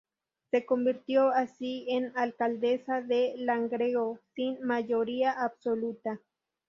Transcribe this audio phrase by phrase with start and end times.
[0.49, 6.19] Se convirtió así en alcaldesa de Langreo, sin mayoría absoluta.